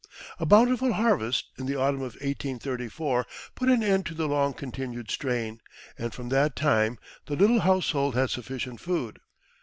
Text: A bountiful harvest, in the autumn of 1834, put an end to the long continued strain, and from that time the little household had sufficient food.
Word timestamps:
A 0.39 0.47
bountiful 0.47 0.93
harvest, 0.93 1.51
in 1.59 1.67
the 1.67 1.75
autumn 1.75 2.01
of 2.01 2.13
1834, 2.23 3.23
put 3.53 3.69
an 3.69 3.83
end 3.83 4.07
to 4.07 4.15
the 4.15 4.27
long 4.27 4.55
continued 4.55 5.11
strain, 5.11 5.61
and 5.95 6.11
from 6.11 6.29
that 6.29 6.55
time 6.55 6.97
the 7.27 7.35
little 7.35 7.59
household 7.59 8.15
had 8.15 8.31
sufficient 8.31 8.79
food. 8.81 9.19